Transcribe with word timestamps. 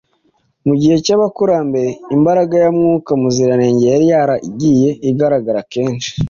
Mu 0.67 0.73
gihe 0.81 0.95
cy’abakurambere 1.05 1.89
imbaraga 2.15 2.55
ya 2.63 2.69
Mwuka 2.77 3.11
Muziranenge 3.21 3.85
yari 3.93 4.05
yaragiye 4.13 4.89
igaragara 5.09 5.61
kenshi 5.73 6.09